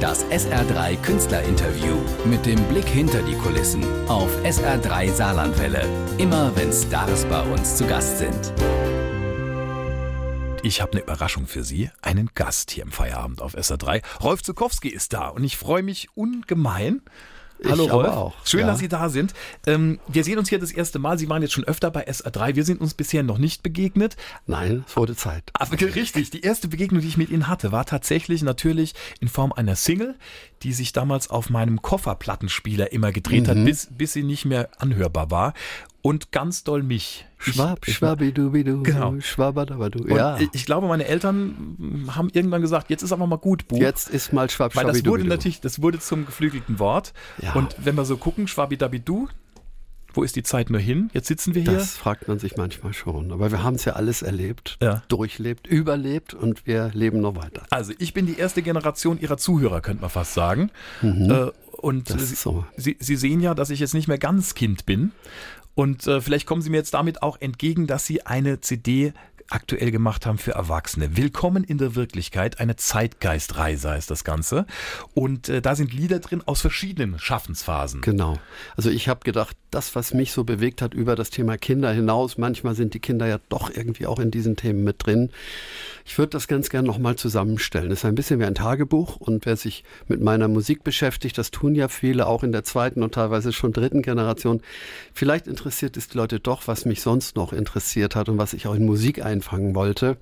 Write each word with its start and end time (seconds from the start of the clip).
Das 0.00 0.24
SR3 0.26 0.96
Künstlerinterview 1.02 1.96
mit 2.24 2.46
dem 2.46 2.62
Blick 2.68 2.86
hinter 2.86 3.20
die 3.20 3.34
Kulissen 3.34 3.82
auf 4.08 4.30
SR3 4.44 5.10
Saarlandwelle. 5.12 5.84
Immer 6.18 6.54
wenn 6.54 6.72
Stars 6.72 7.24
bei 7.24 7.42
uns 7.42 7.76
zu 7.76 7.84
Gast 7.84 8.18
sind. 8.18 8.52
Ich 10.62 10.80
habe 10.80 10.92
eine 10.92 11.00
Überraschung 11.00 11.48
für 11.48 11.64
Sie, 11.64 11.90
einen 12.00 12.30
Gast 12.36 12.70
hier 12.70 12.84
im 12.84 12.92
Feierabend 12.92 13.42
auf 13.42 13.56
SR3. 13.56 14.02
Rolf 14.22 14.44
Zukowski 14.44 14.88
ist 14.88 15.14
da 15.14 15.30
und 15.30 15.42
ich 15.42 15.56
freue 15.56 15.82
mich 15.82 16.08
ungemein. 16.14 17.02
Hallo 17.64 17.84
ich 17.86 17.92
Rolf, 17.92 18.08
auch. 18.08 18.34
schön, 18.46 18.60
ja. 18.60 18.66
dass 18.68 18.78
Sie 18.78 18.88
da 18.88 19.08
sind. 19.08 19.34
Ähm, 19.66 19.98
wir 20.06 20.22
sehen 20.24 20.38
uns 20.38 20.48
hier 20.48 20.58
das 20.58 20.70
erste 20.70 20.98
Mal. 20.98 21.18
Sie 21.18 21.28
waren 21.28 21.42
jetzt 21.42 21.52
schon 21.52 21.64
öfter 21.64 21.90
bei 21.90 22.06
SR3. 22.08 22.54
Wir 22.54 22.64
sind 22.64 22.80
uns 22.80 22.94
bisher 22.94 23.22
noch 23.22 23.38
nicht 23.38 23.62
begegnet. 23.62 24.16
Nein, 24.46 24.84
es 24.86 24.96
wurde 24.96 25.16
Zeit. 25.16 25.50
Aber 25.54 25.80
richtig, 25.80 26.30
die 26.30 26.42
erste 26.42 26.68
Begegnung, 26.68 27.00
die 27.02 27.08
ich 27.08 27.16
mit 27.16 27.30
Ihnen 27.30 27.48
hatte, 27.48 27.72
war 27.72 27.84
tatsächlich 27.84 28.42
natürlich 28.42 28.94
in 29.20 29.28
Form 29.28 29.52
einer 29.52 29.74
Single, 29.76 30.14
die 30.62 30.72
sich 30.72 30.92
damals 30.92 31.30
auf 31.30 31.50
meinem 31.50 31.82
Kofferplattenspieler 31.82 32.92
immer 32.92 33.12
gedreht 33.12 33.44
Mhm. 33.44 33.48
hat, 33.48 33.64
bis, 33.64 33.88
bis 33.90 34.12
sie 34.12 34.22
nicht 34.22 34.44
mehr 34.44 34.68
anhörbar 34.78 35.30
war. 35.30 35.54
Und 36.08 36.32
ganz 36.32 36.64
doll 36.64 36.82
mich. 36.82 37.26
Ich- 37.46 37.54
Schwab, 37.54 37.84
schwabidubidu, 37.86 38.82
Genau. 38.82 39.14
schwabadabadu. 39.20 40.04
Und 40.04 40.10
Ja, 40.16 40.38
ich, 40.38 40.48
ich 40.52 40.64
glaube, 40.66 40.88
meine 40.88 41.04
Eltern 41.06 42.06
haben 42.14 42.30
irgendwann 42.32 42.62
gesagt, 42.62 42.90
jetzt 42.90 43.02
ist 43.02 43.12
aber 43.12 43.26
mal 43.26 43.36
gut, 43.36 43.68
Buch. 43.68 43.78
jetzt 43.78 44.08
ist 44.08 44.32
mal 44.32 44.48
schwab, 44.50 44.74
Weil 44.74 44.86
das 44.86 45.04
wurde 45.04 45.24
natürlich, 45.24 45.60
das 45.60 45.80
wurde 45.82 45.98
zum 46.00 46.26
geflügelten 46.26 46.78
Wort. 46.78 47.12
Ja. 47.42 47.52
Und 47.54 47.76
wenn 47.84 47.94
wir 47.96 48.04
so 48.04 48.16
gucken, 48.16 48.48
Schwabidabidu, 48.48 49.28
wo 50.14 50.22
ist 50.24 50.34
die 50.34 50.42
Zeit 50.42 50.70
nur 50.70 50.80
hin? 50.80 51.10
Jetzt 51.12 51.28
sitzen 51.28 51.54
wir 51.54 51.62
hier. 51.62 51.72
Das 51.74 51.96
fragt 51.96 52.26
man 52.26 52.38
sich 52.38 52.56
manchmal 52.56 52.92
schon. 52.94 53.30
Aber 53.30 53.52
wir 53.52 53.62
haben 53.62 53.74
es 53.76 53.84
ja 53.84 53.92
alles 53.92 54.22
erlebt, 54.22 54.78
Ja. 54.82 55.02
durchlebt, 55.08 55.66
überlebt 55.66 56.34
und 56.34 56.66
wir 56.66 56.90
leben 56.94 57.20
noch 57.20 57.36
weiter. 57.36 57.62
Also 57.70 57.92
ich 57.98 58.14
bin 58.14 58.26
die 58.26 58.36
erste 58.38 58.62
Generation 58.62 59.20
ihrer 59.20 59.36
Zuhörer, 59.36 59.80
könnte 59.82 60.00
man 60.00 60.10
fast 60.10 60.34
sagen. 60.34 60.70
Äh, 61.02 61.50
und 61.76 62.10
Mhm. 62.10 62.18
Sie, 62.18 62.34
so. 62.34 62.64
Sie, 62.76 62.96
Sie 62.98 63.14
sehen 63.16 63.40
ja, 63.40 63.54
dass 63.54 63.70
ich 63.70 63.78
jetzt 63.78 63.94
nicht 63.94 64.08
mehr 64.08 64.18
ganz 64.18 64.54
Kind 64.54 64.86
bin. 64.86 65.12
Und 65.78 66.08
äh, 66.08 66.20
vielleicht 66.20 66.44
kommen 66.44 66.60
Sie 66.60 66.70
mir 66.70 66.78
jetzt 66.78 66.92
damit 66.94 67.22
auch 67.22 67.40
entgegen, 67.40 67.86
dass 67.86 68.04
Sie 68.04 68.26
eine 68.26 68.60
CD 68.60 69.12
aktuell 69.50 69.90
gemacht 69.90 70.26
haben 70.26 70.38
für 70.38 70.52
Erwachsene. 70.52 71.16
Willkommen 71.16 71.64
in 71.64 71.78
der 71.78 71.94
Wirklichkeit, 71.94 72.60
eine 72.60 72.76
Zeitgeistreise 72.76 73.90
heißt 73.90 74.10
das 74.10 74.24
Ganze. 74.24 74.66
Und 75.14 75.48
äh, 75.48 75.62
da 75.62 75.74
sind 75.74 75.92
Lieder 75.92 76.18
drin 76.18 76.42
aus 76.44 76.60
verschiedenen 76.60 77.18
Schaffensphasen. 77.18 78.02
Genau. 78.02 78.38
Also 78.76 78.90
ich 78.90 79.08
habe 79.08 79.20
gedacht, 79.24 79.56
das, 79.70 79.94
was 79.94 80.14
mich 80.14 80.32
so 80.32 80.44
bewegt 80.44 80.80
hat 80.82 80.94
über 80.94 81.14
das 81.14 81.30
Thema 81.30 81.58
Kinder 81.58 81.92
hinaus, 81.92 82.38
manchmal 82.38 82.74
sind 82.74 82.94
die 82.94 83.00
Kinder 83.00 83.26
ja 83.26 83.38
doch 83.48 83.70
irgendwie 83.74 84.06
auch 84.06 84.18
in 84.18 84.30
diesen 84.30 84.56
Themen 84.56 84.84
mit 84.84 85.04
drin. 85.04 85.30
Ich 86.06 86.16
würde 86.16 86.30
das 86.30 86.48
ganz 86.48 86.70
gern 86.70 86.86
nochmal 86.86 87.16
zusammenstellen. 87.16 87.90
Es 87.92 88.00
ist 88.00 88.04
ein 88.06 88.14
bisschen 88.14 88.40
wie 88.40 88.44
ein 88.44 88.54
Tagebuch 88.54 89.16
und 89.16 89.44
wer 89.44 89.56
sich 89.56 89.84
mit 90.06 90.22
meiner 90.22 90.48
Musik 90.48 90.84
beschäftigt, 90.84 91.36
das 91.36 91.50
tun 91.50 91.74
ja 91.74 91.88
viele, 91.88 92.26
auch 92.26 92.42
in 92.42 92.52
der 92.52 92.64
zweiten 92.64 93.02
und 93.02 93.14
teilweise 93.14 93.52
schon 93.52 93.72
dritten 93.72 94.00
Generation. 94.00 94.62
Vielleicht 95.12 95.46
interessiert 95.46 95.98
es 95.98 96.08
die 96.08 96.16
Leute 96.16 96.40
doch, 96.40 96.66
was 96.66 96.86
mich 96.86 97.02
sonst 97.02 97.36
noch 97.36 97.52
interessiert 97.52 98.16
hat 98.16 98.30
und 98.30 98.38
was 98.38 98.54
ich 98.54 98.66
auch 98.66 98.74
in 98.74 98.86
Musik 98.86 99.22
einfangen 99.38 99.74
wollte. 99.74 100.16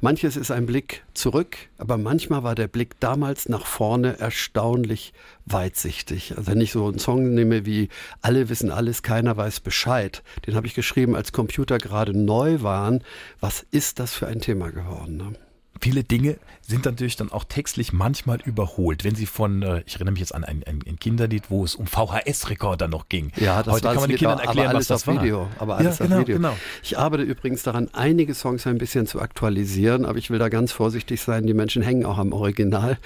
Manches 0.00 0.36
ist 0.36 0.50
ein 0.50 0.66
Blick 0.66 1.04
zurück, 1.14 1.56
aber 1.78 1.96
manchmal 1.96 2.42
war 2.42 2.54
der 2.54 2.68
Blick 2.68 3.00
damals 3.00 3.48
nach 3.48 3.64
vorne 3.64 4.18
erstaunlich 4.18 5.12
weitsichtig. 5.46 6.36
Also 6.36 6.48
wenn 6.48 6.60
ich 6.60 6.72
so 6.72 6.86
einen 6.86 6.98
Song 6.98 7.34
nehme 7.34 7.64
wie 7.64 7.88
Alle 8.20 8.48
wissen 8.48 8.70
alles, 8.70 9.02
keiner 9.02 9.36
weiß 9.36 9.60
Bescheid, 9.60 10.22
den 10.46 10.54
habe 10.54 10.66
ich 10.66 10.74
geschrieben, 10.74 11.14
als 11.14 11.32
Computer 11.32 11.78
gerade 11.78 12.16
neu 12.16 12.62
waren. 12.62 13.02
Was 13.40 13.64
ist 13.70 14.00
das 14.00 14.14
für 14.14 14.26
ein 14.26 14.40
Thema 14.40 14.70
geworden? 14.70 15.16
Ne? 15.16 15.32
Viele 15.80 16.04
Dinge 16.04 16.36
sind 16.62 16.84
natürlich 16.84 17.16
dann 17.16 17.30
auch 17.30 17.44
textlich 17.44 17.92
manchmal 17.92 18.38
überholt. 18.44 19.04
Wenn 19.04 19.14
Sie 19.14 19.26
von, 19.26 19.62
äh, 19.62 19.82
ich 19.86 19.94
erinnere 19.94 20.12
mich 20.12 20.20
jetzt 20.20 20.34
an 20.34 20.44
ein, 20.44 20.62
ein, 20.64 20.80
ein 20.86 20.98
Kinderlied, 20.98 21.44
wo 21.50 21.64
es 21.64 21.74
um 21.74 21.86
VHS-Rekorder 21.86 22.88
noch 22.88 23.08
ging. 23.08 23.32
Ja, 23.36 23.62
das 23.62 23.74
Heute 23.74 23.88
kann 23.88 23.96
man 23.96 24.08
den 24.08 24.18
Kindern 24.18 24.38
erklären, 24.38 24.68
aber 24.68 24.78
was 24.78 24.86
das 24.88 25.06
war. 25.06 25.22
Video. 25.22 25.48
Aber 25.58 25.76
alles 25.76 25.98
ja, 25.98 26.06
genau, 26.06 26.20
Video. 26.20 26.36
genau. 26.36 26.56
Ich 26.82 26.98
arbeite 26.98 27.22
übrigens 27.22 27.62
daran, 27.62 27.88
einige 27.92 28.34
Songs 28.34 28.66
ein 28.66 28.78
bisschen 28.78 29.06
zu 29.06 29.20
aktualisieren, 29.20 30.04
aber 30.04 30.18
ich 30.18 30.30
will 30.30 30.38
da 30.38 30.48
ganz 30.48 30.72
vorsichtig 30.72 31.20
sein. 31.20 31.46
Die 31.46 31.54
Menschen 31.54 31.82
hängen 31.82 32.04
auch 32.04 32.18
am 32.18 32.32
Original. 32.32 32.98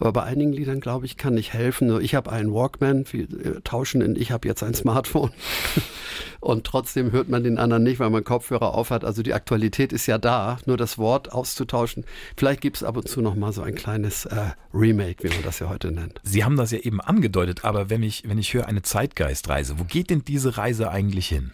Aber 0.00 0.12
bei 0.12 0.22
einigen 0.24 0.52
Liedern, 0.52 0.80
glaube 0.80 1.06
ich, 1.06 1.16
kann 1.16 1.36
ich 1.36 1.52
helfen. 1.52 1.88
Nur 1.88 2.00
Ich 2.00 2.14
habe 2.14 2.32
einen 2.32 2.52
Walkman, 2.52 3.04
wir 3.10 3.22
äh, 3.22 3.60
tauschen 3.62 4.00
in, 4.00 4.16
ich 4.16 4.32
habe 4.32 4.48
jetzt 4.48 4.62
ein 4.62 4.74
Smartphone. 4.74 5.30
Und 6.44 6.64
trotzdem 6.64 7.10
hört 7.10 7.30
man 7.30 7.42
den 7.42 7.56
anderen 7.56 7.84
nicht, 7.84 8.00
weil 8.00 8.10
man 8.10 8.22
Kopfhörer 8.22 8.74
aufhat. 8.74 9.02
Also 9.02 9.22
die 9.22 9.32
Aktualität 9.32 9.94
ist 9.94 10.04
ja 10.04 10.18
da, 10.18 10.58
nur 10.66 10.76
das 10.76 10.98
Wort 10.98 11.32
auszutauschen. 11.32 12.04
Vielleicht 12.36 12.60
gibt 12.60 12.76
es 12.76 12.84
ab 12.84 12.98
und 12.98 13.08
zu 13.08 13.22
noch 13.22 13.34
mal 13.34 13.50
so 13.50 13.62
ein 13.62 13.74
kleines 13.74 14.26
äh, 14.26 14.50
Remake, 14.74 15.24
wie 15.24 15.28
man 15.28 15.42
das 15.42 15.60
ja 15.60 15.70
heute 15.70 15.90
nennt. 15.90 16.20
Sie 16.22 16.44
haben 16.44 16.58
das 16.58 16.70
ja 16.70 16.80
eben 16.80 17.00
angedeutet, 17.00 17.64
aber 17.64 17.88
wenn 17.88 18.02
ich, 18.02 18.28
wenn 18.28 18.36
ich 18.36 18.52
höre 18.52 18.66
eine 18.66 18.82
Zeitgeistreise, 18.82 19.78
wo 19.78 19.84
geht 19.84 20.10
denn 20.10 20.22
diese 20.22 20.58
Reise 20.58 20.90
eigentlich 20.90 21.28
hin? 21.28 21.52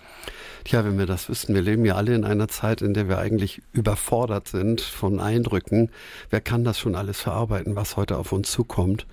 Tja, 0.65 0.85
wenn 0.85 0.99
wir 0.99 1.07
das 1.07 1.29
wüssten, 1.29 1.55
wir 1.55 1.63
leben 1.63 1.85
ja 1.85 1.95
alle 1.95 2.15
in 2.15 2.25
einer 2.25 2.49
Zeit, 2.49 2.83
in 2.83 2.95
der 2.95 3.09
wir 3.09 3.19
eigentlich 3.19 3.63
überfordert 3.73 4.49
sind 4.49 4.81
von 4.81 5.21
Eindrücken. 5.21 5.91
Wer 6.29 6.41
kann 6.41 6.65
das 6.65 6.79
schon 6.79 6.95
alles 6.95 7.21
verarbeiten, 7.21 7.77
was 7.77 7.97
heute 7.97 8.19
auf 8.19 8.33
uns 8.33 8.51
zukommt? 8.51 9.07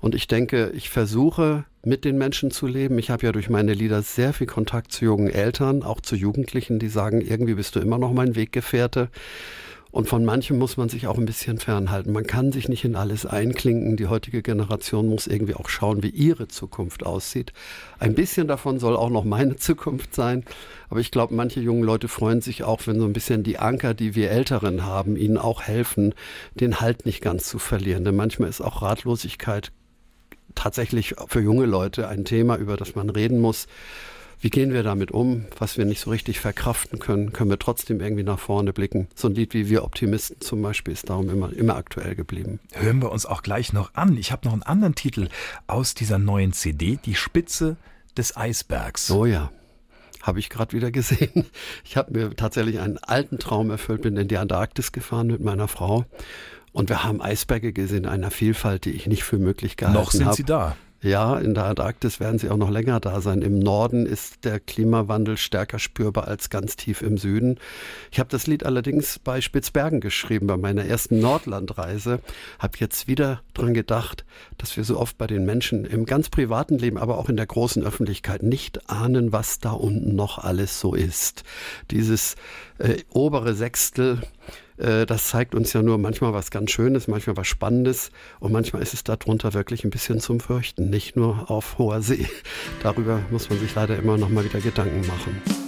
Und 0.00 0.14
ich 0.14 0.26
denke, 0.28 0.70
ich 0.74 0.90
versuche 0.90 1.64
mit 1.84 2.04
den 2.04 2.18
Menschen 2.18 2.50
zu 2.50 2.66
leben. 2.66 2.98
Ich 2.98 3.10
habe 3.10 3.24
ja 3.24 3.32
durch 3.32 3.50
meine 3.50 3.74
Lieder 3.74 4.02
sehr 4.02 4.32
viel 4.32 4.46
Kontakt 4.46 4.92
zu 4.92 5.04
jungen 5.04 5.28
Eltern, 5.28 5.82
auch 5.82 6.00
zu 6.00 6.16
Jugendlichen, 6.16 6.78
die 6.78 6.88
sagen, 6.88 7.20
irgendwie 7.20 7.54
bist 7.54 7.76
du 7.76 7.80
immer 7.80 7.98
noch 7.98 8.12
mein 8.12 8.34
Weggefährte. 8.34 9.08
Und 9.90 10.08
von 10.08 10.24
manchem 10.24 10.58
muss 10.58 10.76
man 10.76 10.88
sich 10.88 11.08
auch 11.08 11.18
ein 11.18 11.26
bisschen 11.26 11.58
fernhalten. 11.58 12.12
Man 12.12 12.26
kann 12.26 12.52
sich 12.52 12.68
nicht 12.68 12.84
in 12.84 12.94
alles 12.94 13.26
einklinken. 13.26 13.96
Die 13.96 14.06
heutige 14.06 14.40
Generation 14.40 15.08
muss 15.08 15.26
irgendwie 15.26 15.54
auch 15.54 15.68
schauen, 15.68 16.02
wie 16.02 16.10
ihre 16.10 16.46
Zukunft 16.46 17.04
aussieht. 17.04 17.52
Ein 17.98 18.14
bisschen 18.14 18.46
davon 18.46 18.78
soll 18.78 18.96
auch 18.96 19.10
noch 19.10 19.24
meine 19.24 19.56
Zukunft 19.56 20.14
sein. 20.14 20.44
Aber 20.88 21.00
ich 21.00 21.10
glaube, 21.10 21.34
manche 21.34 21.60
jungen 21.60 21.82
Leute 21.82 22.06
freuen 22.08 22.40
sich 22.40 22.62
auch, 22.62 22.86
wenn 22.86 23.00
so 23.00 23.04
ein 23.04 23.12
bisschen 23.12 23.42
die 23.42 23.58
Anker, 23.58 23.94
die 23.94 24.14
wir 24.14 24.30
Älteren 24.30 24.84
haben, 24.84 25.16
ihnen 25.16 25.38
auch 25.38 25.62
helfen, 25.62 26.14
den 26.54 26.80
Halt 26.80 27.04
nicht 27.04 27.20
ganz 27.20 27.48
zu 27.48 27.58
verlieren. 27.58 28.04
Denn 28.04 28.16
manchmal 28.16 28.48
ist 28.48 28.60
auch 28.60 28.82
Ratlosigkeit 28.82 29.72
tatsächlich 30.54 31.14
für 31.26 31.40
junge 31.40 31.66
Leute 31.66 32.08
ein 32.08 32.24
Thema, 32.24 32.56
über 32.56 32.76
das 32.76 32.94
man 32.94 33.10
reden 33.10 33.40
muss. 33.40 33.66
Wie 34.42 34.48
gehen 34.48 34.72
wir 34.72 34.82
damit 34.82 35.10
um? 35.10 35.44
Was 35.58 35.76
wir 35.76 35.84
nicht 35.84 36.00
so 36.00 36.10
richtig 36.10 36.40
verkraften 36.40 36.98
können, 36.98 37.32
können 37.32 37.50
wir 37.50 37.58
trotzdem 37.58 38.00
irgendwie 38.00 38.22
nach 38.22 38.38
vorne 38.38 38.72
blicken. 38.72 39.08
So 39.14 39.28
ein 39.28 39.34
Lied 39.34 39.52
wie 39.52 39.68
Wir 39.68 39.84
Optimisten 39.84 40.40
zum 40.40 40.62
Beispiel 40.62 40.94
ist 40.94 41.10
darum 41.10 41.28
immer, 41.28 41.52
immer 41.52 41.76
aktuell 41.76 42.14
geblieben. 42.14 42.58
Hören 42.72 43.02
wir 43.02 43.12
uns 43.12 43.26
auch 43.26 43.42
gleich 43.42 43.74
noch 43.74 43.92
an. 43.94 44.16
Ich 44.16 44.32
habe 44.32 44.46
noch 44.46 44.54
einen 44.54 44.62
anderen 44.62 44.94
Titel 44.94 45.28
aus 45.66 45.94
dieser 45.94 46.18
neuen 46.18 46.54
CD, 46.54 46.98
Die 47.04 47.14
Spitze 47.14 47.76
des 48.16 48.34
Eisbergs. 48.34 49.06
So 49.06 49.26
ja. 49.26 49.50
Habe 50.22 50.38
ich 50.38 50.48
gerade 50.48 50.74
wieder 50.74 50.90
gesehen. 50.90 51.44
Ich 51.84 51.98
habe 51.98 52.12
mir 52.12 52.34
tatsächlich 52.34 52.80
einen 52.80 52.98
alten 52.98 53.38
Traum 53.38 53.70
erfüllt, 53.70 54.02
bin 54.02 54.16
in 54.16 54.28
die 54.28 54.38
Antarktis 54.38 54.92
gefahren 54.92 55.26
mit 55.26 55.40
meiner 55.40 55.68
Frau 55.68 56.06
und 56.72 56.88
wir 56.88 57.04
haben 57.04 57.20
Eisberge 57.20 57.72
gesehen, 57.72 58.06
einer 58.06 58.30
Vielfalt, 58.30 58.84
die 58.84 58.92
ich 58.92 59.06
nicht 59.06 59.24
für 59.24 59.38
möglich 59.38 59.76
gehalten 59.76 59.98
habe. 59.98 60.06
noch 60.06 60.12
sind 60.12 60.34
Sie 60.34 60.44
da. 60.44 60.76
Ja, 61.02 61.38
in 61.38 61.54
der 61.54 61.64
Antarktis 61.64 62.20
werden 62.20 62.38
sie 62.38 62.50
auch 62.50 62.58
noch 62.58 62.68
länger 62.68 63.00
da 63.00 63.22
sein. 63.22 63.40
Im 63.40 63.58
Norden 63.58 64.04
ist 64.04 64.44
der 64.44 64.60
Klimawandel 64.60 65.38
stärker 65.38 65.78
spürbar 65.78 66.28
als 66.28 66.50
ganz 66.50 66.76
tief 66.76 67.00
im 67.00 67.16
Süden. 67.16 67.58
Ich 68.10 68.18
habe 68.18 68.28
das 68.28 68.46
Lied 68.46 68.66
allerdings 68.66 69.18
bei 69.18 69.40
Spitzbergen 69.40 70.00
geschrieben, 70.00 70.46
bei 70.46 70.58
meiner 70.58 70.84
ersten 70.84 71.18
Nordlandreise. 71.18 72.20
Habe 72.58 72.76
jetzt 72.80 73.08
wieder 73.08 73.40
dran 73.54 73.72
gedacht, 73.72 74.26
dass 74.58 74.76
wir 74.76 74.84
so 74.84 74.98
oft 74.98 75.16
bei 75.16 75.26
den 75.26 75.46
Menschen 75.46 75.86
im 75.86 76.04
ganz 76.04 76.28
privaten 76.28 76.76
Leben, 76.76 76.98
aber 76.98 77.16
auch 77.16 77.30
in 77.30 77.36
der 77.36 77.46
großen 77.46 77.82
Öffentlichkeit 77.82 78.42
nicht 78.42 78.90
ahnen, 78.90 79.32
was 79.32 79.58
da 79.58 79.72
unten 79.72 80.14
noch 80.14 80.36
alles 80.36 80.80
so 80.80 80.94
ist. 80.94 81.44
Dieses 81.90 82.36
äh, 82.76 82.98
obere 83.08 83.54
Sechstel, 83.54 84.20
das 84.80 85.28
zeigt 85.28 85.54
uns 85.54 85.72
ja 85.72 85.82
nur 85.82 85.98
manchmal 85.98 86.32
was 86.32 86.50
ganz 86.50 86.70
Schönes, 86.70 87.06
manchmal 87.06 87.36
was 87.36 87.46
Spannendes 87.46 88.10
und 88.38 88.52
manchmal 88.52 88.82
ist 88.82 88.94
es 88.94 89.04
darunter 89.04 89.52
wirklich 89.52 89.84
ein 89.84 89.90
bisschen 89.90 90.20
zum 90.20 90.40
Fürchten, 90.40 90.88
nicht 90.88 91.16
nur 91.16 91.50
auf 91.50 91.78
hoher 91.78 92.00
See. 92.02 92.26
Darüber 92.82 93.20
muss 93.30 93.50
man 93.50 93.58
sich 93.58 93.74
leider 93.74 93.96
immer 93.96 94.16
noch 94.16 94.30
mal 94.30 94.44
wieder 94.44 94.60
Gedanken 94.60 95.06
machen. 95.06 95.59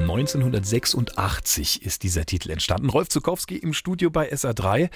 1986 0.00 1.82
ist 1.82 2.02
dieser 2.02 2.26
Titel 2.26 2.50
entstanden. 2.50 2.90
Rolf 2.90 3.08
Zukowski 3.08 3.56
im 3.56 3.72
Studio 3.72 4.10
bei 4.10 4.32
SA3. 4.32 4.90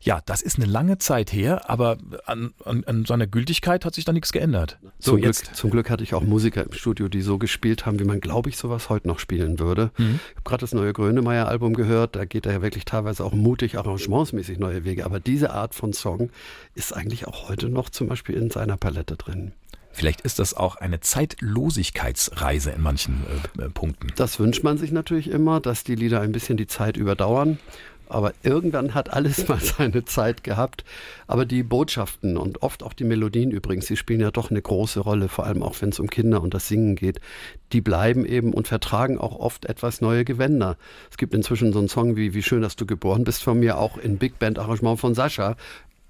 Ja, 0.00 0.20
das 0.26 0.42
ist 0.42 0.56
eine 0.56 0.66
lange 0.66 0.98
Zeit 0.98 1.32
her, 1.32 1.68
aber 1.68 1.98
an, 2.26 2.54
an, 2.64 2.84
an 2.84 3.04
seiner 3.04 3.26
Gültigkeit 3.26 3.84
hat 3.84 3.94
sich 3.94 4.04
da 4.04 4.12
nichts 4.12 4.32
geändert. 4.32 4.78
So, 4.98 5.12
zum, 5.12 5.20
jetzt. 5.20 5.44
Glück, 5.44 5.56
zum 5.56 5.70
Glück 5.70 5.90
hatte 5.90 6.02
ich 6.04 6.14
auch 6.14 6.22
Musiker 6.22 6.64
im 6.64 6.72
Studio, 6.72 7.08
die 7.08 7.22
so 7.22 7.38
gespielt 7.38 7.86
haben, 7.86 7.98
wie 7.98 8.04
man, 8.04 8.20
glaube 8.20 8.48
ich, 8.48 8.56
sowas 8.56 8.88
heute 8.88 9.08
noch 9.08 9.18
spielen 9.18 9.58
würde. 9.58 9.90
Mhm. 9.98 10.20
Ich 10.30 10.36
habe 10.36 10.42
gerade 10.44 10.60
das 10.60 10.72
neue 10.72 10.92
Grönemeyer-Album 10.92 11.74
gehört, 11.74 12.16
da 12.16 12.24
geht 12.24 12.46
er 12.46 12.52
ja 12.52 12.62
wirklich 12.62 12.84
teilweise 12.84 13.24
auch 13.24 13.32
mutig, 13.32 13.76
arrangementsmäßig 13.76 14.58
neue 14.58 14.84
Wege. 14.84 15.04
Aber 15.04 15.20
diese 15.20 15.50
Art 15.50 15.74
von 15.74 15.92
Song 15.92 16.30
ist 16.74 16.94
eigentlich 16.94 17.26
auch 17.26 17.48
heute 17.48 17.68
noch 17.68 17.90
zum 17.90 18.08
Beispiel 18.08 18.36
in 18.36 18.50
seiner 18.50 18.76
Palette 18.76 19.16
drin. 19.16 19.52
Vielleicht 19.94 20.22
ist 20.22 20.38
das 20.38 20.54
auch 20.54 20.76
eine 20.76 21.00
Zeitlosigkeitsreise 21.00 22.70
in 22.72 22.82
manchen 22.82 23.22
äh, 23.58 23.62
äh, 23.62 23.68
Punkten. 23.70 24.08
Das 24.16 24.40
wünscht 24.40 24.64
man 24.64 24.76
sich 24.76 24.92
natürlich 24.92 25.30
immer, 25.30 25.60
dass 25.60 25.84
die 25.84 25.94
Lieder 25.94 26.20
ein 26.20 26.32
bisschen 26.32 26.56
die 26.56 26.66
Zeit 26.66 26.96
überdauern. 26.96 27.58
Aber 28.08 28.34
irgendwann 28.42 28.92
hat 28.92 29.12
alles 29.12 29.48
mal 29.48 29.58
seine 29.60 30.04
Zeit 30.04 30.44
gehabt. 30.44 30.84
Aber 31.26 31.46
die 31.46 31.62
Botschaften 31.62 32.36
und 32.36 32.62
oft 32.62 32.82
auch 32.82 32.92
die 32.92 33.04
Melodien 33.04 33.50
übrigens, 33.50 33.86
die 33.86 33.96
spielen 33.96 34.20
ja 34.20 34.30
doch 34.30 34.50
eine 34.50 34.60
große 34.60 35.00
Rolle, 35.00 35.28
vor 35.28 35.46
allem 35.46 35.62
auch 35.62 35.80
wenn 35.80 35.88
es 35.88 36.00
um 36.00 36.08
Kinder 36.08 36.42
und 36.42 36.54
das 36.54 36.68
Singen 36.68 36.96
geht. 36.96 37.20
Die 37.72 37.80
bleiben 37.80 38.26
eben 38.26 38.52
und 38.52 38.68
vertragen 38.68 39.18
auch 39.18 39.38
oft 39.38 39.64
etwas 39.64 40.00
neue 40.00 40.24
Gewänder. 40.24 40.76
Es 41.10 41.16
gibt 41.16 41.34
inzwischen 41.34 41.72
so 41.72 41.78
einen 41.78 41.88
Song 41.88 42.16
wie 42.16 42.34
Wie 42.34 42.42
schön, 42.42 42.62
dass 42.62 42.76
du 42.76 42.84
geboren 42.84 43.24
bist 43.24 43.42
von 43.42 43.58
mir, 43.58 43.78
auch 43.78 43.96
in 43.96 44.18
Big 44.18 44.38
Band 44.38 44.58
Arrangement 44.58 45.00
von 45.00 45.14
Sascha. 45.14 45.56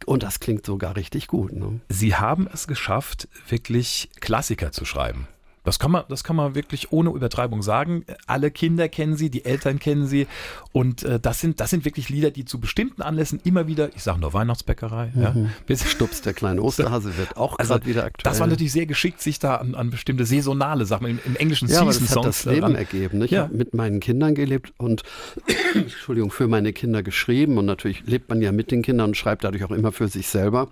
Und 0.06 0.22
das 0.22 0.40
klingt 0.40 0.66
sogar 0.66 0.96
richtig 0.96 1.26
gut. 1.26 1.52
Ne? 1.52 1.80
Sie 1.88 2.14
haben 2.14 2.48
es 2.52 2.66
geschafft, 2.66 3.28
wirklich 3.48 4.10
Klassiker 4.20 4.72
zu 4.72 4.84
schreiben. 4.84 5.28
Das 5.64 5.78
kann 5.78 5.90
man, 5.90 6.04
das 6.08 6.22
kann 6.22 6.36
man 6.36 6.54
wirklich 6.54 6.92
ohne 6.92 7.10
Übertreibung 7.10 7.62
sagen. 7.62 8.04
Alle 8.26 8.50
Kinder 8.50 8.88
kennen 8.88 9.16
sie, 9.16 9.30
die 9.30 9.44
Eltern 9.44 9.78
kennen 9.78 10.06
sie. 10.06 10.26
Und 10.72 11.02
äh, 11.02 11.18
das 11.18 11.40
sind, 11.40 11.58
das 11.58 11.70
sind 11.70 11.84
wirklich 11.84 12.10
Lieder, 12.10 12.30
die 12.30 12.44
zu 12.44 12.60
bestimmten 12.60 13.02
Anlässen 13.02 13.40
immer 13.44 13.66
wieder, 13.66 13.88
ich 13.96 14.02
sage 14.02 14.20
nur 14.20 14.34
Weihnachtsbäckerei, 14.34 15.12
mhm. 15.14 15.22
ja, 15.22 15.34
bis 15.66 15.90
Stups, 15.90 16.20
der 16.20 16.34
kleine 16.34 16.62
Osterhase 16.62 17.16
wird 17.16 17.36
auch 17.36 17.58
also, 17.58 17.74
gerade 17.74 17.86
wieder 17.86 18.04
aktuell. 18.04 18.30
Das 18.30 18.40
war 18.40 18.46
natürlich 18.46 18.72
sehr 18.72 18.86
geschickt, 18.86 19.20
sich 19.20 19.38
da 19.38 19.56
an, 19.56 19.74
an 19.74 19.90
bestimmte 19.90 20.26
saisonale 20.26 20.84
Sachen 20.84 21.06
im, 21.06 21.18
im 21.24 21.36
englischen 21.36 21.68
ja, 21.68 21.78
Season 21.78 22.06
Songs. 22.06 22.08
das 22.08 22.16
hat 22.16 22.26
das 22.26 22.44
Leben 22.44 22.62
ran. 22.64 22.74
ergeben. 22.74 23.22
Ich 23.22 23.30
ja. 23.30 23.44
habe 23.44 23.56
mit 23.56 23.74
meinen 23.74 24.00
Kindern 24.00 24.34
gelebt 24.34 24.74
und 24.76 25.02
Entschuldigung 25.74 26.30
für 26.30 26.46
meine 26.46 26.72
Kinder 26.72 27.02
geschrieben 27.02 27.56
und 27.56 27.64
natürlich 27.64 28.06
lebt 28.06 28.28
man 28.28 28.42
ja 28.42 28.52
mit 28.52 28.70
den 28.70 28.82
Kindern 28.82 29.10
und 29.10 29.16
schreibt 29.16 29.44
dadurch 29.44 29.64
auch 29.64 29.70
immer 29.70 29.92
für 29.92 30.08
sich 30.08 30.28
selber. 30.28 30.68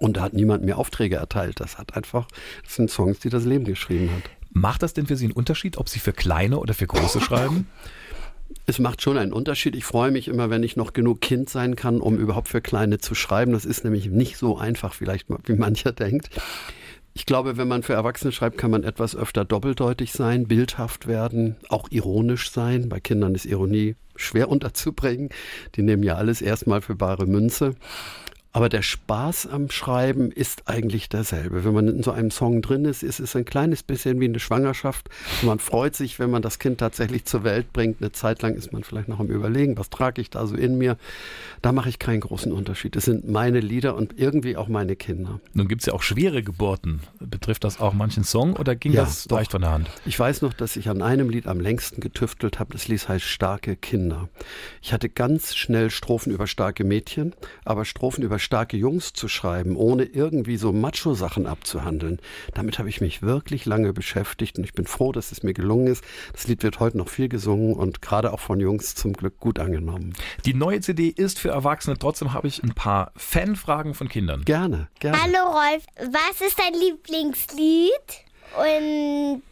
Und 0.00 0.16
da 0.16 0.22
hat 0.22 0.32
niemand 0.34 0.64
mir 0.64 0.78
Aufträge 0.78 1.16
erteilt. 1.16 1.60
Das 1.60 1.78
hat 1.78 1.96
einfach, 1.96 2.26
das 2.64 2.74
sind 2.74 2.90
Songs, 2.90 3.20
die 3.20 3.28
das 3.28 3.44
Leben 3.44 3.64
geschrieben 3.64 4.10
hat. 4.10 4.30
Macht 4.52 4.82
das 4.82 4.94
denn 4.94 5.06
für 5.06 5.16
Sie 5.16 5.26
einen 5.26 5.32
Unterschied, 5.32 5.78
ob 5.78 5.88
Sie 5.88 5.98
für 5.98 6.12
kleine 6.12 6.58
oder 6.58 6.74
für 6.74 6.86
große 6.86 7.20
schreiben? 7.20 7.68
Es 8.66 8.78
macht 8.78 9.02
schon 9.02 9.18
einen 9.18 9.32
Unterschied. 9.32 9.74
Ich 9.74 9.84
freue 9.84 10.10
mich 10.10 10.28
immer, 10.28 10.48
wenn 10.48 10.62
ich 10.62 10.76
noch 10.76 10.92
genug 10.92 11.20
Kind 11.20 11.48
sein 11.50 11.76
kann, 11.76 12.00
um 12.00 12.18
überhaupt 12.18 12.48
für 12.48 12.60
Kleine 12.60 12.98
zu 12.98 13.14
schreiben. 13.14 13.52
Das 13.52 13.64
ist 13.64 13.84
nämlich 13.84 14.06
nicht 14.06 14.36
so 14.36 14.56
einfach, 14.56 14.94
vielleicht 14.94 15.26
wie 15.46 15.54
mancher 15.54 15.92
denkt. 15.92 16.30
Ich 17.14 17.26
glaube, 17.26 17.56
wenn 17.56 17.68
man 17.68 17.82
für 17.82 17.92
Erwachsene 17.92 18.32
schreibt, 18.32 18.58
kann 18.58 18.70
man 18.70 18.82
etwas 18.82 19.14
öfter 19.14 19.44
doppeldeutig 19.44 20.12
sein, 20.12 20.48
bildhaft 20.48 21.06
werden, 21.06 21.56
auch 21.68 21.88
ironisch 21.90 22.50
sein. 22.50 22.88
Bei 22.88 23.00
Kindern 23.00 23.34
ist 23.34 23.46
Ironie 23.46 23.96
schwer 24.16 24.48
unterzubringen. 24.48 25.30
Die 25.76 25.82
nehmen 25.82 26.02
ja 26.02 26.16
alles 26.16 26.42
erstmal 26.42 26.80
für 26.80 26.96
bare 26.96 27.26
Münze. 27.26 27.74
Aber 28.54 28.68
der 28.68 28.82
Spaß 28.82 29.48
am 29.48 29.68
Schreiben 29.68 30.30
ist 30.30 30.68
eigentlich 30.68 31.08
derselbe. 31.08 31.64
Wenn 31.64 31.74
man 31.74 31.88
in 31.88 32.04
so 32.04 32.12
einem 32.12 32.30
Song 32.30 32.62
drin 32.62 32.84
ist, 32.84 33.02
ist 33.02 33.18
es 33.18 33.34
ein 33.34 33.44
kleines 33.44 33.82
bisschen 33.82 34.20
wie 34.20 34.26
eine 34.26 34.38
Schwangerschaft. 34.38 35.10
man 35.42 35.58
freut 35.58 35.96
sich, 35.96 36.20
wenn 36.20 36.30
man 36.30 36.40
das 36.40 36.60
Kind 36.60 36.78
tatsächlich 36.78 37.24
zur 37.24 37.42
Welt 37.42 37.72
bringt. 37.72 38.00
Eine 38.00 38.12
Zeit 38.12 38.42
lang 38.42 38.54
ist 38.54 38.72
man 38.72 38.84
vielleicht 38.84 39.08
noch 39.08 39.18
am 39.18 39.26
Überlegen, 39.26 39.76
was 39.76 39.90
trage 39.90 40.20
ich 40.20 40.30
da 40.30 40.46
so 40.46 40.54
in 40.54 40.78
mir. 40.78 40.96
Da 41.62 41.72
mache 41.72 41.88
ich 41.88 41.98
keinen 41.98 42.20
großen 42.20 42.52
Unterschied. 42.52 42.94
Es 42.94 43.06
sind 43.06 43.28
meine 43.28 43.58
Lieder 43.58 43.96
und 43.96 44.20
irgendwie 44.20 44.56
auch 44.56 44.68
meine 44.68 44.94
Kinder. 44.94 45.40
Nun 45.52 45.66
gibt 45.66 45.82
es 45.82 45.86
ja 45.86 45.92
auch 45.92 46.02
schwere 46.02 46.44
Geburten. 46.44 47.00
Betrifft 47.18 47.64
das 47.64 47.80
auch 47.80 47.92
manchen 47.92 48.22
Song 48.22 48.54
oder 48.54 48.76
ging 48.76 48.92
ja, 48.92 49.02
das 49.02 49.24
doch. 49.24 49.38
leicht 49.38 49.50
von 49.50 49.62
der 49.62 49.72
Hand? 49.72 49.90
Ich 50.04 50.16
weiß 50.16 50.42
noch, 50.42 50.54
dass 50.54 50.76
ich 50.76 50.88
an 50.88 51.02
einem 51.02 51.28
Lied 51.28 51.48
am 51.48 51.58
längsten 51.58 52.00
getüftelt 52.00 52.60
habe. 52.60 52.72
Das 52.72 52.86
Lied 52.86 53.08
heißt 53.08 53.24
Starke 53.24 53.74
Kinder. 53.74 54.28
Ich 54.80 54.92
hatte 54.92 55.08
ganz 55.08 55.56
schnell 55.56 55.90
Strophen 55.90 56.32
über 56.32 56.46
starke 56.46 56.84
Mädchen, 56.84 57.34
aber 57.64 57.84
Strophen 57.84 58.22
über 58.22 58.38
starke 58.44 58.76
Jungs 58.76 59.12
zu 59.12 59.26
schreiben, 59.28 59.76
ohne 59.76 60.04
irgendwie 60.04 60.56
so 60.56 60.72
Macho-Sachen 60.72 61.46
abzuhandeln. 61.46 62.20
Damit 62.54 62.78
habe 62.78 62.88
ich 62.88 63.00
mich 63.00 63.22
wirklich 63.22 63.64
lange 63.64 63.92
beschäftigt 63.92 64.58
und 64.58 64.64
ich 64.64 64.74
bin 64.74 64.86
froh, 64.86 65.12
dass 65.12 65.32
es 65.32 65.42
mir 65.42 65.54
gelungen 65.54 65.88
ist. 65.88 66.04
Das 66.32 66.46
Lied 66.46 66.62
wird 66.62 66.78
heute 66.80 66.98
noch 66.98 67.08
viel 67.08 67.28
gesungen 67.28 67.74
und 67.74 68.02
gerade 68.02 68.32
auch 68.32 68.40
von 68.40 68.60
Jungs 68.60 68.94
zum 68.94 69.14
Glück 69.14 69.38
gut 69.40 69.58
angenommen. 69.58 70.14
Die 70.44 70.54
neue 70.54 70.80
CD 70.80 71.08
ist 71.08 71.38
für 71.38 71.48
Erwachsene. 71.48 71.98
Trotzdem 71.98 72.32
habe 72.32 72.46
ich 72.46 72.62
ein 72.62 72.74
paar 72.74 73.12
Fanfragen 73.16 73.94
von 73.94 74.08
Kindern. 74.08 74.44
Gerne, 74.44 74.88
gerne. 75.00 75.20
Hallo 75.20 75.50
Rolf, 75.50 75.84
was 75.96 76.46
ist 76.46 76.58
dein 76.58 76.74
Lieblingslied? 76.74 77.90
Und 78.56 79.42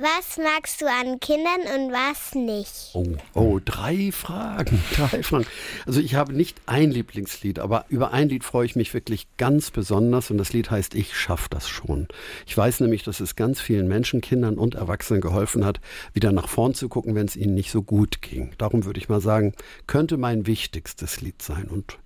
was 0.00 0.38
magst 0.38 0.80
du 0.80 0.86
an 0.86 1.20
Kindern 1.20 1.60
und 1.76 1.92
was 1.92 2.34
nicht? 2.34 2.90
Oh, 2.94 3.04
oh, 3.34 3.60
drei 3.62 4.10
Fragen, 4.12 4.82
drei 4.96 5.22
Fragen. 5.22 5.44
Also 5.86 6.00
ich 6.00 6.14
habe 6.14 6.32
nicht 6.32 6.56
ein 6.64 6.90
Lieblingslied, 6.90 7.58
aber 7.58 7.84
über 7.90 8.10
ein 8.12 8.30
Lied 8.30 8.42
freue 8.42 8.64
ich 8.64 8.76
mich 8.76 8.94
wirklich 8.94 9.26
ganz 9.36 9.70
besonders 9.70 10.30
und 10.30 10.38
das 10.38 10.54
Lied 10.54 10.70
heißt 10.70 10.94
Ich 10.94 11.14
schaff 11.14 11.50
das 11.50 11.68
schon. 11.68 12.08
Ich 12.46 12.56
weiß 12.56 12.80
nämlich, 12.80 13.02
dass 13.02 13.20
es 13.20 13.36
ganz 13.36 13.60
vielen 13.60 13.88
Menschen, 13.88 14.22
Kindern 14.22 14.56
und 14.56 14.74
Erwachsenen 14.74 15.20
geholfen 15.20 15.66
hat, 15.66 15.80
wieder 16.14 16.32
nach 16.32 16.48
vorn 16.48 16.72
zu 16.72 16.88
gucken, 16.88 17.14
wenn 17.14 17.26
es 17.26 17.36
ihnen 17.36 17.54
nicht 17.54 17.70
so 17.70 17.82
gut 17.82 18.22
ging. 18.22 18.52
Darum 18.56 18.86
würde 18.86 19.00
ich 19.00 19.10
mal 19.10 19.20
sagen, 19.20 19.52
könnte 19.86 20.16
mein 20.16 20.46
wichtigstes 20.46 21.20
Lied 21.20 21.42
sein 21.42 21.68
und 21.68 21.98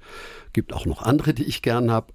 gibt 0.52 0.72
auch 0.72 0.86
noch 0.86 1.02
andere, 1.02 1.32
die 1.32 1.44
ich 1.44 1.62
gern 1.62 1.92
habe. 1.92 2.12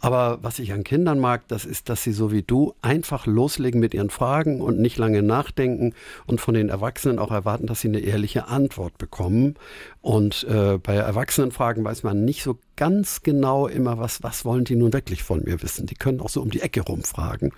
Aber 0.00 0.38
was 0.42 0.58
ich 0.58 0.72
an 0.72 0.84
Kindern 0.84 1.18
mag, 1.18 1.48
das 1.48 1.64
ist, 1.64 1.88
dass 1.88 2.02
sie 2.02 2.12
so 2.12 2.30
wie 2.30 2.42
du 2.42 2.74
einfach 2.82 3.26
loslegen 3.26 3.80
mit 3.80 3.94
ihren 3.94 4.10
Fragen 4.10 4.60
und 4.60 4.78
nicht 4.78 4.98
lange 4.98 5.22
nachdenken 5.22 5.94
und 6.26 6.40
von 6.40 6.54
den 6.54 6.68
Erwachsenen 6.68 7.18
auch 7.18 7.30
erwarten, 7.30 7.66
dass 7.66 7.80
sie 7.80 7.88
eine 7.88 8.00
ehrliche 8.00 8.48
Antwort 8.48 8.98
bekommen. 8.98 9.54
Und 10.02 10.44
äh, 10.44 10.78
bei 10.78 10.94
Erwachsenenfragen 10.94 11.84
weiß 11.84 12.02
man 12.02 12.24
nicht 12.24 12.42
so 12.42 12.58
ganz 12.76 13.22
genau 13.22 13.66
immer, 13.66 13.98
was, 13.98 14.22
was 14.22 14.44
wollen 14.44 14.64
die 14.64 14.76
nun 14.76 14.92
wirklich 14.92 15.22
von 15.22 15.42
mir 15.44 15.62
wissen. 15.62 15.86
Die 15.86 15.94
können 15.94 16.20
auch 16.20 16.28
so 16.28 16.42
um 16.42 16.50
die 16.50 16.60
Ecke 16.60 16.82
rumfragen. 16.82 17.52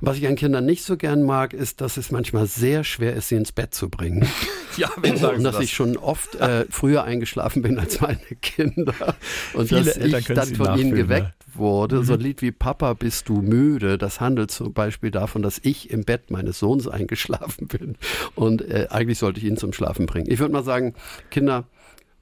Was 0.00 0.16
ich 0.16 0.26
an 0.26 0.36
Kindern 0.36 0.66
nicht 0.66 0.84
so 0.84 0.96
gern 0.96 1.22
mag, 1.22 1.52
ist, 1.52 1.80
dass 1.80 1.96
es 1.96 2.10
manchmal 2.10 2.46
sehr 2.46 2.84
schwer 2.84 3.14
ist, 3.14 3.28
sie 3.28 3.36
ins 3.36 3.52
Bett 3.52 3.74
zu 3.74 3.88
bringen. 3.88 4.26
Ja, 4.76 4.90
wenn 5.00 5.16
sagen 5.16 5.38
Und 5.38 5.44
dass 5.44 5.54
das. 5.54 5.64
ich 5.64 5.72
schon 5.72 5.96
oft 5.96 6.34
äh, 6.34 6.66
früher 6.68 7.02
eingeschlafen 7.02 7.62
bin 7.62 7.78
als 7.78 7.98
meine 8.02 8.18
Kinder. 8.42 8.92
Und 9.54 9.68
Viele 9.68 9.84
dass 9.84 9.96
Eltern 9.96 10.20
ich 10.20 10.26
dann 10.26 10.54
von 10.54 10.78
ihnen 10.78 10.94
geweckt 10.94 11.32
wurde. 11.54 11.96
Mhm. 11.96 12.04
So 12.04 12.12
ein 12.12 12.20
Lied 12.20 12.42
wie 12.42 12.52
Papa, 12.52 12.92
bist 12.92 13.30
du 13.30 13.40
müde? 13.40 13.96
Das 13.96 14.20
handelt 14.20 14.50
zum 14.50 14.74
Beispiel 14.74 15.10
davon, 15.10 15.40
dass 15.40 15.58
ich 15.62 15.88
im 15.88 16.04
Bett 16.04 16.30
meines 16.30 16.58
Sohns 16.58 16.88
eingeschlafen 16.88 17.68
bin. 17.68 17.96
Und 18.34 18.68
äh, 18.68 18.88
eigentlich 18.90 19.18
sollte 19.18 19.40
ich 19.40 19.46
ihn 19.46 19.56
zum 19.56 19.72
Schlafen 19.72 20.04
bringen. 20.04 20.30
Ich 20.30 20.40
würde 20.40 20.52
mal 20.52 20.62
sagen, 20.62 20.92
Kinder, 21.30 21.64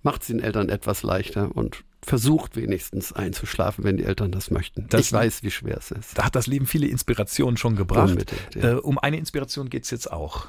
macht 0.04 0.20
es 0.22 0.28
den 0.28 0.38
Eltern 0.38 0.68
etwas 0.68 1.02
leichter 1.02 1.50
und 1.56 1.82
versucht 2.04 2.56
wenigstens 2.56 3.12
einzuschlafen, 3.12 3.84
wenn 3.84 3.96
die 3.96 4.04
Eltern 4.04 4.30
das 4.30 4.50
möchten. 4.50 4.86
Das, 4.88 5.00
ich 5.00 5.12
weiß, 5.12 5.42
wie 5.42 5.50
schwer 5.50 5.78
es 5.78 5.90
ist. 5.90 6.18
Da 6.18 6.24
hat 6.24 6.36
das 6.36 6.46
Leben 6.46 6.66
viele 6.66 6.86
Inspirationen 6.86 7.56
schon 7.56 7.76
gebracht. 7.76 8.32
Ja. 8.54 8.72
Äh, 8.72 8.74
um 8.74 8.98
eine 8.98 9.16
Inspiration 9.16 9.70
geht 9.70 9.84
es 9.84 9.90
jetzt 9.90 10.10
auch. 10.12 10.46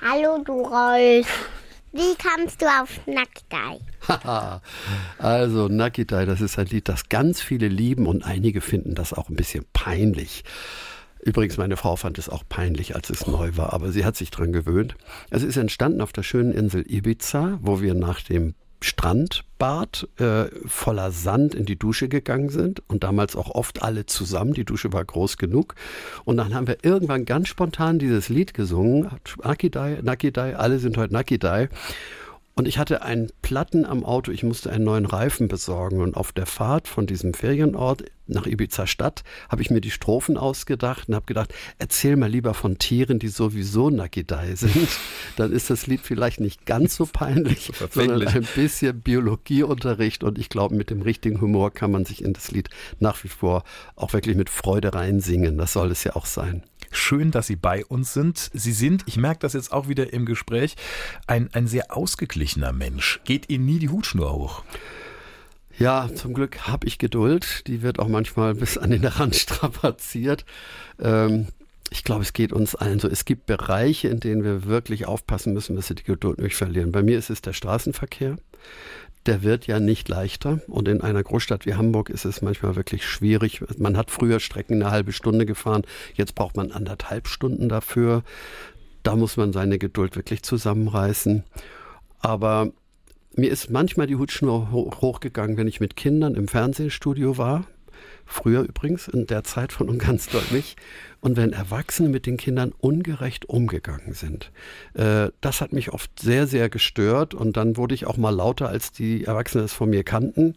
Hallo, 0.00 0.42
du 0.44 0.62
Rolf. 0.62 1.48
Wie 1.92 2.16
kamst 2.16 2.60
du 2.60 2.66
auf 2.66 3.00
Nakitai? 3.06 3.78
also 5.18 5.68
Nakitai, 5.68 6.26
das 6.26 6.40
ist 6.40 6.58
ein 6.58 6.66
Lied, 6.66 6.88
das 6.88 7.08
ganz 7.08 7.40
viele 7.40 7.68
lieben 7.68 8.06
und 8.06 8.24
einige 8.24 8.60
finden 8.60 8.96
das 8.96 9.12
auch 9.12 9.28
ein 9.28 9.36
bisschen 9.36 9.64
peinlich. 9.72 10.42
Übrigens, 11.20 11.56
meine 11.56 11.76
Frau 11.76 11.94
fand 11.96 12.18
es 12.18 12.28
auch 12.28 12.42
peinlich, 12.48 12.96
als 12.96 13.10
es 13.10 13.26
neu 13.26 13.56
war, 13.56 13.72
aber 13.72 13.92
sie 13.92 14.04
hat 14.04 14.16
sich 14.16 14.30
dran 14.30 14.52
gewöhnt. 14.52 14.96
Es 15.30 15.42
ist 15.42 15.56
entstanden 15.56 16.00
auf 16.00 16.12
der 16.12 16.24
schönen 16.24 16.52
Insel 16.52 16.84
Ibiza, 16.86 17.58
wo 17.62 17.80
wir 17.80 17.94
nach 17.94 18.20
dem 18.20 18.54
Strandbad 18.84 20.08
äh, 20.18 20.44
voller 20.66 21.10
Sand 21.10 21.54
in 21.54 21.64
die 21.64 21.78
Dusche 21.78 22.08
gegangen 22.08 22.50
sind 22.50 22.82
und 22.86 23.02
damals 23.02 23.34
auch 23.34 23.50
oft 23.50 23.82
alle 23.82 24.04
zusammen. 24.04 24.52
Die 24.52 24.66
Dusche 24.66 24.92
war 24.92 25.04
groß 25.04 25.38
genug. 25.38 25.74
Und 26.24 26.36
dann 26.36 26.54
haben 26.54 26.66
wir 26.66 26.78
irgendwann 26.82 27.24
ganz 27.24 27.48
spontan 27.48 27.98
dieses 27.98 28.28
Lied 28.28 28.52
gesungen. 28.52 29.08
Nakidai, 29.42 30.00
Nakidai, 30.02 30.56
alle 30.56 30.78
sind 30.78 30.98
heute 30.98 31.14
Nakidai. 31.14 31.70
Und 32.56 32.68
ich 32.68 32.78
hatte 32.78 33.02
einen 33.02 33.32
Platten 33.42 33.84
am 33.84 34.04
Auto, 34.04 34.30
ich 34.30 34.44
musste 34.44 34.70
einen 34.70 34.84
neuen 34.84 35.06
Reifen 35.06 35.48
besorgen. 35.48 36.00
Und 36.00 36.16
auf 36.16 36.32
der 36.32 36.46
Fahrt 36.46 36.86
von 36.86 37.06
diesem 37.06 37.34
Ferienort 37.34 38.04
nach 38.26 38.46
Ibiza 38.46 38.86
Stadt 38.86 39.24
habe 39.48 39.60
ich 39.60 39.70
mir 39.70 39.80
die 39.80 39.90
Strophen 39.90 40.36
ausgedacht 40.36 41.08
und 41.08 41.16
habe 41.16 41.26
gedacht, 41.26 41.52
erzähl 41.78 42.16
mal 42.16 42.30
lieber 42.30 42.54
von 42.54 42.78
Tieren, 42.78 43.18
die 43.18 43.28
sowieso 43.28 43.90
Nakidai 43.90 44.54
sind. 44.54 44.88
Dann 45.36 45.52
ist 45.52 45.68
das 45.68 45.88
Lied 45.88 46.00
vielleicht 46.00 46.40
nicht 46.40 46.64
ganz 46.64 46.94
so 46.94 47.06
peinlich, 47.06 47.72
sondern 47.90 48.26
ein 48.28 48.46
bisschen 48.54 49.00
Biologieunterricht. 49.00 50.22
Und 50.22 50.38
ich 50.38 50.48
glaube, 50.48 50.76
mit 50.76 50.90
dem 50.90 51.02
richtigen 51.02 51.40
Humor 51.40 51.72
kann 51.72 51.90
man 51.90 52.04
sich 52.04 52.22
in 52.22 52.34
das 52.34 52.52
Lied 52.52 52.70
nach 53.00 53.22
wie 53.24 53.28
vor 53.28 53.64
auch 53.96 54.12
wirklich 54.12 54.36
mit 54.36 54.48
Freude 54.48 54.94
reinsingen. 54.94 55.58
Das 55.58 55.72
soll 55.72 55.90
es 55.90 56.04
ja 56.04 56.14
auch 56.14 56.26
sein. 56.26 56.62
Schön, 56.96 57.30
dass 57.30 57.48
Sie 57.48 57.56
bei 57.56 57.84
uns 57.84 58.12
sind. 58.12 58.50
Sie 58.54 58.72
sind, 58.72 59.02
ich 59.06 59.16
merke 59.16 59.40
das 59.40 59.52
jetzt 59.52 59.72
auch 59.72 59.88
wieder 59.88 60.12
im 60.12 60.26
Gespräch, 60.26 60.76
ein, 61.26 61.50
ein 61.52 61.66
sehr 61.66 61.96
ausgeglichener 61.96 62.72
Mensch. 62.72 63.20
Geht 63.24 63.50
Ihnen 63.50 63.64
nie 63.64 63.78
die 63.78 63.88
Hutschnur 63.88 64.32
hoch? 64.32 64.64
Ja, 65.76 66.08
zum 66.14 66.34
Glück 66.34 66.68
habe 66.68 66.86
ich 66.86 66.98
Geduld. 66.98 67.66
Die 67.66 67.82
wird 67.82 67.98
auch 67.98 68.06
manchmal 68.06 68.54
bis 68.54 68.78
an 68.78 68.90
den 68.90 69.04
Rand 69.04 69.34
strapaziert. 69.36 70.44
Ähm, 71.00 71.48
ich 71.94 72.04
glaube, 72.04 72.22
es 72.22 72.32
geht 72.32 72.52
uns 72.52 72.74
allen 72.74 72.98
so. 72.98 73.08
Es 73.08 73.24
gibt 73.24 73.46
Bereiche, 73.46 74.08
in 74.08 74.20
denen 74.20 74.44
wir 74.44 74.66
wirklich 74.66 75.06
aufpassen 75.06 75.54
müssen, 75.54 75.76
dass 75.76 75.88
wir 75.88 75.96
die 75.96 76.04
Geduld 76.04 76.38
nicht 76.38 76.56
verlieren. 76.56 76.92
Bei 76.92 77.02
mir 77.02 77.16
ist 77.16 77.30
es 77.30 77.40
der 77.40 77.52
Straßenverkehr 77.52 78.36
der 79.26 79.42
wird 79.42 79.66
ja 79.66 79.80
nicht 79.80 80.08
leichter. 80.08 80.60
Und 80.68 80.88
in 80.88 81.00
einer 81.00 81.22
Großstadt 81.22 81.66
wie 81.66 81.74
Hamburg 81.74 82.10
ist 82.10 82.24
es 82.24 82.42
manchmal 82.42 82.76
wirklich 82.76 83.06
schwierig. 83.06 83.62
Man 83.78 83.96
hat 83.96 84.10
früher 84.10 84.40
Strecken 84.40 84.82
eine 84.82 84.90
halbe 84.90 85.12
Stunde 85.12 85.46
gefahren, 85.46 85.82
jetzt 86.14 86.34
braucht 86.34 86.56
man 86.56 86.72
anderthalb 86.72 87.28
Stunden 87.28 87.68
dafür. 87.68 88.22
Da 89.02 89.16
muss 89.16 89.36
man 89.36 89.52
seine 89.52 89.78
Geduld 89.78 90.16
wirklich 90.16 90.42
zusammenreißen. 90.42 91.44
Aber 92.20 92.72
mir 93.34 93.50
ist 93.50 93.70
manchmal 93.70 94.06
die 94.06 94.16
Hutschnur 94.16 94.70
hochgegangen, 94.72 95.56
wenn 95.56 95.68
ich 95.68 95.80
mit 95.80 95.96
Kindern 95.96 96.34
im 96.34 96.48
Fernsehstudio 96.48 97.36
war. 97.36 97.66
Früher 98.26 98.62
übrigens, 98.62 99.08
in 99.08 99.26
der 99.26 99.44
Zeit 99.44 99.72
von 99.72 99.88
und 99.88 99.98
ganz 99.98 100.28
deutlich. 100.28 100.76
Und 101.20 101.36
wenn 101.36 101.52
Erwachsene 101.52 102.08
mit 102.08 102.26
den 102.26 102.36
Kindern 102.36 102.72
ungerecht 102.78 103.48
umgegangen 103.48 104.12
sind. 104.12 104.50
Äh, 104.94 105.30
das 105.40 105.60
hat 105.60 105.72
mich 105.72 105.92
oft 105.92 106.18
sehr, 106.18 106.46
sehr 106.46 106.68
gestört. 106.68 107.34
Und 107.34 107.56
dann 107.56 107.76
wurde 107.76 107.94
ich 107.94 108.06
auch 108.06 108.16
mal 108.16 108.34
lauter, 108.34 108.68
als 108.68 108.92
die 108.92 109.24
Erwachsenen 109.24 109.64
es 109.64 109.72
von 109.72 109.90
mir 109.90 110.04
kannten. 110.04 110.54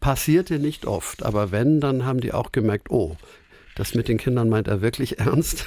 Passierte 0.00 0.58
nicht 0.58 0.86
oft. 0.86 1.22
Aber 1.22 1.52
wenn, 1.52 1.80
dann 1.80 2.04
haben 2.04 2.20
die 2.20 2.32
auch 2.32 2.52
gemerkt, 2.52 2.90
oh, 2.90 3.16
das 3.74 3.94
mit 3.94 4.08
den 4.08 4.18
Kindern 4.18 4.48
meint 4.48 4.68
er 4.68 4.80
wirklich 4.80 5.18
ernst. 5.20 5.66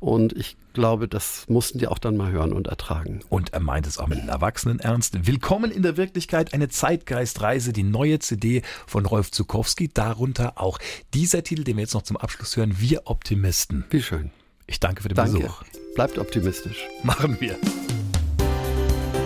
Und 0.00 0.32
ich 0.36 0.56
glaube, 0.72 1.08
das 1.08 1.44
mussten 1.48 1.78
die 1.78 1.88
auch 1.88 1.98
dann 1.98 2.16
mal 2.16 2.30
hören 2.30 2.52
und 2.52 2.68
ertragen. 2.68 3.20
Und 3.28 3.52
er 3.52 3.60
meint 3.60 3.86
es 3.86 3.98
auch 3.98 4.06
mit 4.06 4.18
den 4.18 4.28
Erwachsenen 4.28 4.78
ernst. 4.80 5.26
Willkommen 5.26 5.70
in 5.70 5.82
der 5.82 5.96
Wirklichkeit, 5.96 6.54
eine 6.54 6.68
Zeitgeistreise, 6.68 7.72
die 7.72 7.82
neue 7.82 8.18
CD 8.18 8.62
von 8.86 9.06
Rolf 9.06 9.30
Zukowski. 9.30 9.88
Darunter 9.92 10.60
auch 10.60 10.78
dieser 11.14 11.42
Titel, 11.42 11.64
den 11.64 11.76
wir 11.76 11.82
jetzt 11.82 11.94
noch 11.94 12.02
zum 12.02 12.16
Abschluss 12.16 12.56
hören, 12.56 12.76
Wir 12.78 13.02
Optimisten. 13.06 13.84
Wie 13.90 14.02
schön. 14.02 14.30
Ich 14.66 14.80
danke 14.80 15.02
für 15.02 15.08
den 15.08 15.16
danke. 15.16 15.38
Besuch. 15.38 15.62
Bleibt 15.94 16.18
optimistisch. 16.18 16.86
Machen 17.02 17.36
wir. 17.40 17.56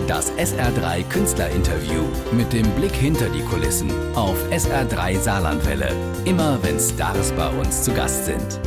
Das 0.07 0.33
SR3 0.33 1.05
Künstlerinterview 1.07 2.03
mit 2.33 2.51
dem 2.51 2.69
Blick 2.71 2.93
hinter 2.93 3.29
die 3.29 3.41
Kulissen 3.41 3.89
auf 4.15 4.35
SR3 4.51 5.17
Saarlandwelle. 5.17 5.95
Immer 6.25 6.59
wenn 6.61 6.77
Stars 6.77 7.31
bei 7.31 7.47
uns 7.49 7.83
zu 7.83 7.93
Gast 7.93 8.25
sind. 8.25 8.59